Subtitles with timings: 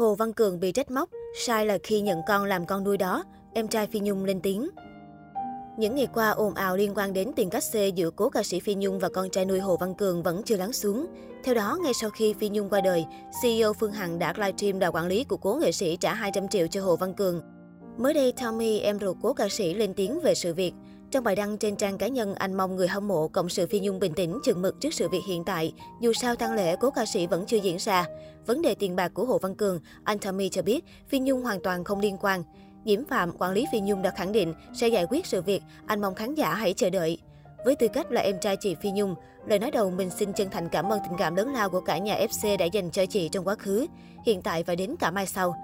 [0.00, 3.24] Hồ Văn Cường bị trách móc, sai là khi nhận con làm con nuôi đó,
[3.54, 4.68] em trai Phi Nhung lên tiếng.
[5.78, 8.60] Những ngày qua, ồn ào liên quan đến tiền cách xê giữa cố ca sĩ
[8.60, 11.06] Phi Nhung và con trai nuôi Hồ Văn Cường vẫn chưa lắng xuống.
[11.44, 13.04] Theo đó, ngay sau khi Phi Nhung qua đời,
[13.42, 16.66] CEO Phương Hằng đã livestream đòi quản lý của cố nghệ sĩ trả 200 triệu
[16.66, 17.40] cho Hồ Văn Cường.
[17.98, 20.72] Mới đây, Tommy, em ruột cố ca sĩ lên tiếng về sự việc.
[21.10, 23.80] Trong bài đăng trên trang cá nhân, anh mong người hâm mộ cộng sự Phi
[23.80, 25.72] Nhung bình tĩnh chừng mực trước sự việc hiện tại.
[26.00, 28.06] Dù sao tang lễ cố ca sĩ vẫn chưa diễn ra.
[28.46, 31.60] Vấn đề tiền bạc của Hồ Văn Cường, anh Tommy cho biết Phi Nhung hoàn
[31.62, 32.42] toàn không liên quan.
[32.86, 36.00] Diễm Phạm, quản lý Phi Nhung đã khẳng định sẽ giải quyết sự việc, anh
[36.00, 37.18] mong khán giả hãy chờ đợi.
[37.64, 39.14] Với tư cách là em trai chị Phi Nhung,
[39.46, 41.98] lời nói đầu mình xin chân thành cảm ơn tình cảm lớn lao của cả
[41.98, 43.86] nhà FC đã dành cho chị trong quá khứ,
[44.26, 45.54] hiện tại và đến cả mai sau.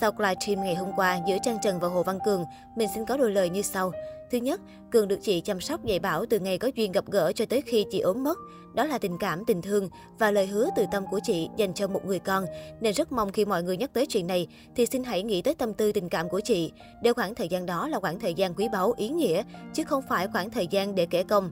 [0.00, 2.44] Sau livestream ngày hôm qua giữa Trang Trần và Hồ Văn Cường,
[2.76, 3.92] mình xin có đôi lời như sau.
[4.30, 7.32] Thứ nhất, Cường được chị chăm sóc dạy bảo từ ngày có duyên gặp gỡ
[7.32, 8.38] cho tới khi chị ốm mất.
[8.74, 11.88] Đó là tình cảm, tình thương và lời hứa từ tâm của chị dành cho
[11.88, 12.46] một người con.
[12.80, 15.54] Nên rất mong khi mọi người nhắc tới chuyện này thì xin hãy nghĩ tới
[15.54, 16.72] tâm tư tình cảm của chị.
[17.02, 19.42] Để khoảng thời gian đó là khoảng thời gian quý báu, ý nghĩa,
[19.74, 21.50] chứ không phải khoảng thời gian để kể công.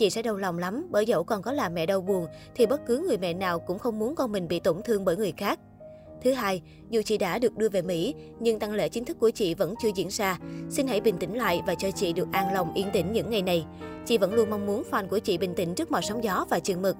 [0.00, 2.86] Chị sẽ đau lòng lắm bởi dẫu còn có làm mẹ đau buồn thì bất
[2.86, 5.58] cứ người mẹ nào cũng không muốn con mình bị tổn thương bởi người khác.
[6.22, 9.30] Thứ hai, dù chị đã được đưa về Mỹ, nhưng tăng lễ chính thức của
[9.30, 10.38] chị vẫn chưa diễn ra.
[10.70, 13.42] Xin hãy bình tĩnh lại và cho chị được an lòng yên tĩnh những ngày
[13.42, 13.66] này.
[14.06, 16.58] Chị vẫn luôn mong muốn fan của chị bình tĩnh trước mọi sóng gió và
[16.58, 16.96] chừng mực.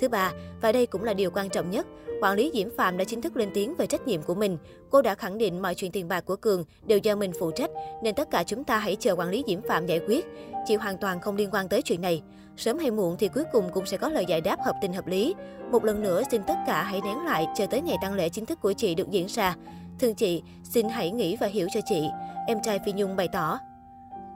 [0.00, 1.86] Thứ ba, và đây cũng là điều quan trọng nhất,
[2.20, 4.58] quản lý Diễm Phạm đã chính thức lên tiếng về trách nhiệm của mình.
[4.90, 7.70] Cô đã khẳng định mọi chuyện tiền bạc của Cường đều do mình phụ trách,
[8.02, 10.26] nên tất cả chúng ta hãy chờ quản lý Diễm Phạm giải quyết.
[10.66, 12.22] Chị hoàn toàn không liên quan tới chuyện này.
[12.56, 15.06] Sớm hay muộn thì cuối cùng cũng sẽ có lời giải đáp hợp tình hợp
[15.06, 15.34] lý.
[15.70, 18.46] Một lần nữa xin tất cả hãy nén lại chờ tới ngày tăng lễ chính
[18.46, 19.56] thức của chị được diễn ra.
[19.98, 22.08] Thương chị, xin hãy nghĩ và hiểu cho chị.
[22.46, 23.58] Em trai Phi Nhung bày tỏ.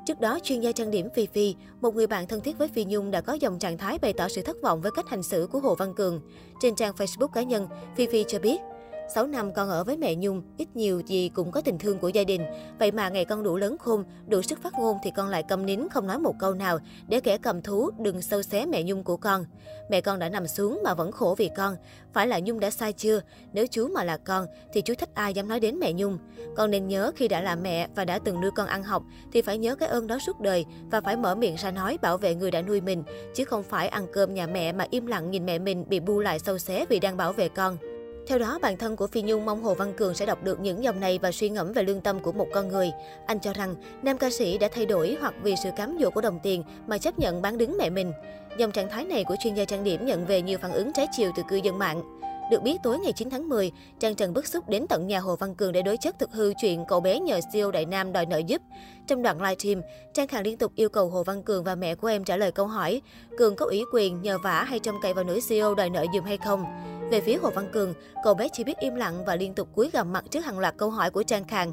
[0.06, 2.84] Trước đó, chuyên gia trang điểm Phi Phi, một người bạn thân thiết với Phi
[2.84, 5.48] Nhung đã có dòng trạng thái bày tỏ sự thất vọng với cách hành xử
[5.53, 6.20] của Hồ Văn Cường.
[6.61, 8.61] Trên trang Facebook cá nhân, Phi Phi cho biết,
[9.08, 12.08] 6 năm con ở với mẹ Nhung, ít nhiều gì cũng có tình thương của
[12.08, 12.42] gia đình.
[12.78, 15.66] Vậy mà ngày con đủ lớn khôn, đủ sức phát ngôn thì con lại câm
[15.66, 19.05] nín không nói một câu nào để kẻ cầm thú đừng sâu xé mẹ Nhung
[19.05, 19.45] của con.
[19.90, 21.77] Mẹ con đã nằm xuống mà vẫn khổ vì con.
[22.12, 23.20] Phải là Nhung đã sai chưa?
[23.52, 26.18] Nếu chú mà là con thì chú thích ai dám nói đến mẹ Nhung.
[26.56, 29.02] Con nên nhớ khi đã là mẹ và đã từng nuôi con ăn học
[29.33, 32.18] thì phải nhớ cái ơn đó suốt đời và phải mở miệng ra nói bảo
[32.18, 33.02] vệ người đã nuôi mình
[33.34, 36.20] chứ không phải ăn cơm nhà mẹ mà im lặng nhìn mẹ mình bị bu
[36.20, 37.77] lại sâu xé vì đang bảo vệ con.
[38.27, 40.85] Theo đó, bản thân của Phi Nhung mong Hồ Văn Cường sẽ đọc được những
[40.85, 42.91] dòng này và suy ngẫm về lương tâm của một con người.
[43.27, 46.20] Anh cho rằng, nam ca sĩ đã thay đổi hoặc vì sự cám dỗ của
[46.20, 48.13] đồng tiền mà chấp nhận bán đứng mẹ mình.
[48.59, 51.07] Dòng trạng thái này của chuyên gia trang điểm nhận về nhiều phản ứng trái
[51.17, 52.15] chiều từ cư dân mạng.
[52.51, 55.36] Được biết, tối ngày 9 tháng 10, Trang Trần bức xúc đến tận nhà Hồ
[55.36, 58.27] Văn Cường để đối chất thực hư chuyện cậu bé nhờ CEO Đại Nam đòi
[58.27, 58.62] nợ giúp.
[59.07, 59.83] Trong đoạn livestream,
[60.14, 62.52] Trang Khang liên tục yêu cầu Hồ Văn Cường và mẹ của em trả lời
[62.52, 63.02] câu hỏi,
[63.39, 66.24] Cường có ủy quyền nhờ vả hay trông cậy vào nữ CEO đòi nợ dùm
[66.24, 66.64] hay không?
[67.11, 69.90] Về phía Hồ Văn Cường, cậu bé chỉ biết im lặng và liên tục cúi
[69.92, 71.73] gằm mặt trước hàng loạt câu hỏi của Trang Khang.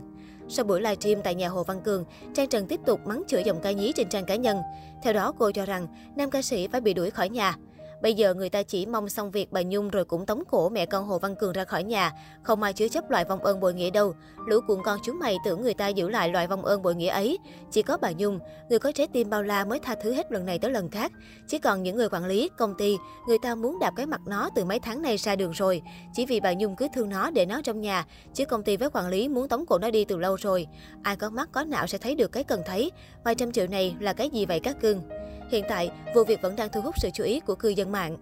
[0.50, 3.62] Sau buổi livestream tại nhà Hồ Văn Cường, Trang Trần tiếp tục mắng chửi dòng
[3.62, 4.58] ca nhí trên trang cá nhân.
[5.04, 7.56] Theo đó, cô cho rằng nam ca sĩ phải bị đuổi khỏi nhà.
[8.04, 10.86] Bây giờ người ta chỉ mong xong việc bà Nhung rồi cũng tống cổ mẹ
[10.86, 12.12] con Hồ Văn Cường ra khỏi nhà.
[12.44, 14.14] Không ai chứa chấp loại vong ơn bội nghĩa đâu.
[14.48, 17.08] Lũ cuộn con chúng mày tưởng người ta giữ lại loại vong ơn bội nghĩa
[17.08, 17.38] ấy.
[17.72, 20.46] Chỉ có bà Nhung, người có trái tim bao la mới tha thứ hết lần
[20.46, 21.12] này tới lần khác.
[21.48, 22.98] Chỉ còn những người quản lý, công ty,
[23.28, 25.82] người ta muốn đạp cái mặt nó từ mấy tháng nay ra đường rồi.
[26.14, 28.06] Chỉ vì bà Nhung cứ thương nó để nó trong nhà.
[28.34, 30.68] Chứ công ty với quản lý muốn tống cổ nó đi từ lâu rồi.
[31.04, 32.92] Ai có mắt có não sẽ thấy được cái cần thấy.
[33.24, 35.02] Vài trăm triệu này là cái gì vậy các cưng?
[35.50, 38.18] Hiện tại, vụ việc vẫn đang thu hút sự chú ý của cư dân mạng.